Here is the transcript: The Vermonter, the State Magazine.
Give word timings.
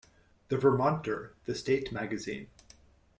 The 0.47 0.57
Vermonter, 0.57 1.35
the 1.45 1.53
State 1.53 1.91
Magazine. 1.91 2.47